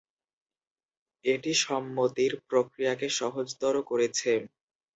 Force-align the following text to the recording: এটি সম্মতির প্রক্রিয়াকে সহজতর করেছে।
এটি 1.25 1.51
সম্মতির 1.63 2.33
প্রক্রিয়াকে 2.49 3.07
সহজতর 3.19 3.73
করেছে। 3.89 4.31